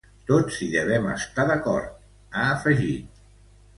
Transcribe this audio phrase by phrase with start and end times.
[0.29, 1.93] Tots hi devem estar d’acord,
[2.39, 3.25] ha afegit.